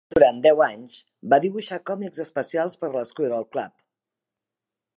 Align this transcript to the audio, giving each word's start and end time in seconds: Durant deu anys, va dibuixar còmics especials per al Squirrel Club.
Durant 0.17 0.37
deu 0.45 0.61
anys, 0.67 0.95
va 1.33 1.39
dibuixar 1.43 1.79
còmics 1.89 2.23
especials 2.25 2.79
per 2.81 2.89
al 2.93 3.07
Squirrel 3.11 3.47
Club. 3.57 3.77